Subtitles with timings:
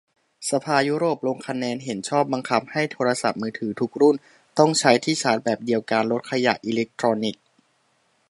[0.51, 4.15] สภายุโรปลงคะแนนเห็นชอบ บังคับให้โทรศัพท์มือถือทุกรุ่น
[4.59, 7.43] ต้องใช้ที่ชาร์จแบบเดียวกัน ลดขยะอิเล็กทรอนิกส์